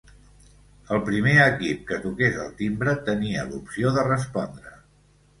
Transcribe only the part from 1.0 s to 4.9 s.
primer equip que toqués el timbre tenia l'opció de respondre.